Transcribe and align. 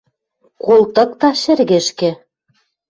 Колтыкта 0.63 1.29
шӹргӹшкӹ. 1.41 2.11